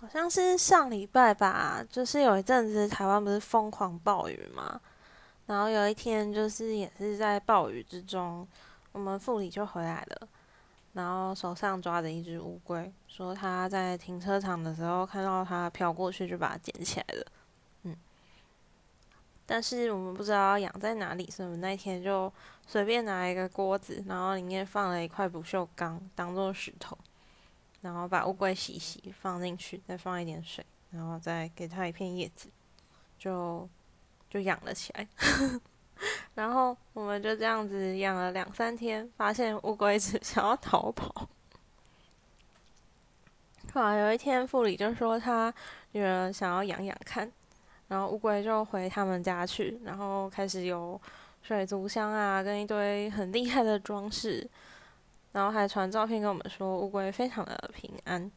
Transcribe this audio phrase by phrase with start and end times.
[0.00, 4.80] 好像是上礼拜吧，就是有一阵子台湾不是疯狂暴雨嘛，
[5.44, 8.48] 然后有一天就是也是在暴雨之中，
[8.92, 10.28] 我们副理就回来了，
[10.94, 17.26] 然后手上抓着一只乌龟，说他在停车场的时候看到它飘过去，就把它捡起来了。
[17.82, 17.94] 嗯，
[19.44, 22.32] 但是我们不知道养在哪里，所以我们那天就
[22.66, 26.96] 随便拿一个锅子，然后里面放了一块不锈钢当做石头。
[27.80, 32.48] 然后把乌龟洗洗，放进去，再放一点水，然后再给它一片叶子，
[33.18, 33.68] 就
[34.28, 35.08] 就养了起来。
[36.34, 41.28] 然后我们就这样子养了两三天，发现乌龟只 想要逃跑。
[43.72, 45.52] 后来有一天，副理就说他
[45.92, 47.30] 女儿想要养养看，
[47.88, 51.00] 然后乌龟就回他们家去，然后开始有
[51.42, 54.48] 水族箱啊，跟一堆很厉害的装饰。
[55.32, 58.30] 然后还传照片跟我们说乌龟非常的平安，